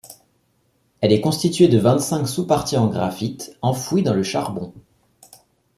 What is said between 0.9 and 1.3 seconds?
Elle est